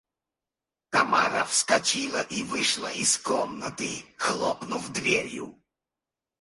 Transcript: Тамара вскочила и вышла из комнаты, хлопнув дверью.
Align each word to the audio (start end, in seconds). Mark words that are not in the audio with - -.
Тамара 0.91 1.43
вскочила 1.45 2.21
и 2.23 2.41
вышла 2.41 2.91
из 2.91 3.19
комнаты, 3.19 4.03
хлопнув 4.17 4.91
дверью. 4.91 5.61